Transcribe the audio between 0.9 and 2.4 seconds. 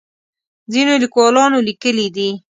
لیکوالانو لیکلي دي.